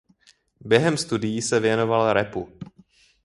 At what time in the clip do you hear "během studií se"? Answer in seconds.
0.61-1.59